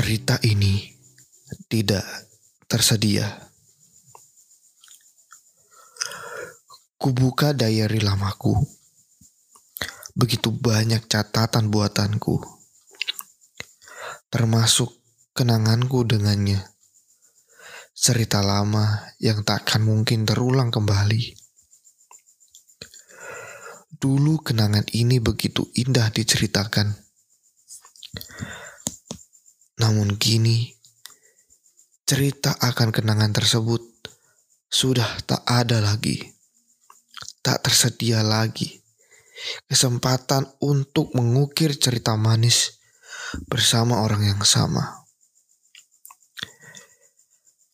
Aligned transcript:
Cerita 0.00 0.40
ini 0.48 0.80
tidak 1.68 2.00
tersedia. 2.64 3.36
Kubuka 6.96 7.52
diary 7.52 8.00
lamaku. 8.00 8.64
Begitu 10.16 10.56
banyak 10.56 11.04
catatan 11.04 11.68
buatanku. 11.68 12.40
Termasuk 14.32 14.88
kenanganku 15.36 16.08
dengannya. 16.08 16.64
Cerita 17.92 18.40
lama 18.40 19.04
yang 19.20 19.44
takkan 19.44 19.84
mungkin 19.84 20.24
terulang 20.24 20.72
kembali. 20.72 21.36
Dulu 24.00 24.40
kenangan 24.40 24.88
ini 24.96 25.20
begitu 25.20 25.68
indah 25.76 26.08
diceritakan 26.08 26.88
namun 29.80 30.20
kini, 30.20 30.76
cerita 32.04 32.52
akan 32.60 32.92
kenangan 32.92 33.32
tersebut 33.32 33.80
sudah 34.68 35.08
tak 35.24 35.40
ada 35.48 35.80
lagi. 35.80 36.20
Tak 37.40 37.64
tersedia 37.64 38.20
lagi 38.20 38.80
kesempatan 39.66 40.44
untuk 40.60 41.12
mengukir 41.16 41.74
cerita 41.76 42.14
manis 42.16 42.80
bersama 43.48 44.04
orang 44.04 44.26
yang 44.26 44.42
sama. 44.44 45.06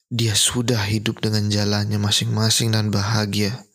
Dia 0.06 0.38
sudah 0.38 0.78
hidup 0.86 1.18
dengan 1.18 1.50
jalannya 1.50 1.98
masing-masing 1.98 2.70
dan 2.70 2.94
bahagia. 2.94 3.66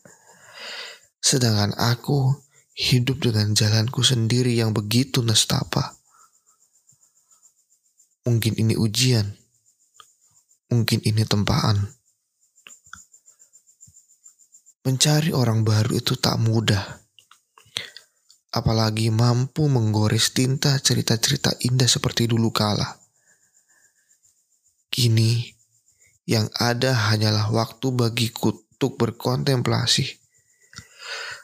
Sedangkan 1.19 1.75
aku 1.75 2.39
hidup 2.71 3.19
dengan 3.19 3.51
jalanku 3.51 3.99
sendiri 4.01 4.55
yang 4.55 4.71
begitu 4.71 5.19
nestapa. 5.21 6.00
Mungkin 8.21 8.53
ini 8.53 8.77
ujian. 8.77 9.33
Mungkin 10.69 11.01
ini 11.01 11.25
tempaan. 11.25 11.89
Mencari 14.85 15.33
orang 15.33 15.65
baru 15.65 15.97
itu 15.97 16.13
tak 16.17 16.37
mudah. 16.37 17.01
Apalagi 18.53 19.09
mampu 19.09 19.65
menggores 19.65 20.37
tinta 20.37 20.77
cerita-cerita 20.77 21.53
indah 21.65 21.89
seperti 21.89 22.29
dulu 22.29 22.53
kala. 22.53 23.01
Kini, 24.93 25.41
yang 26.29 26.45
ada 26.61 26.93
hanyalah 27.09 27.49
waktu 27.49 27.89
bagiku 27.89 28.53
untuk 28.53 28.97
berkontemplasi 28.97 30.17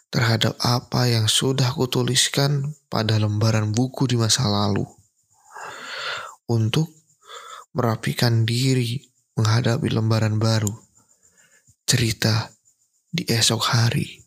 terhadap 0.10 0.54
apa 0.62 1.06
yang 1.10 1.30
sudah 1.30 1.74
kutuliskan 1.74 2.74
pada 2.90 3.22
lembaran 3.22 3.74
buku 3.74 4.10
di 4.10 4.18
masa 4.18 4.50
lalu 4.50 4.97
untuk 6.48 6.92
merapikan 7.76 8.44
diri 8.48 9.04
menghadapi 9.38 9.88
lembaran 9.94 10.42
baru. 10.42 10.72
Cerita 11.88 12.52
di 13.08 13.24
esok 13.24 13.64
hari. 13.72 14.27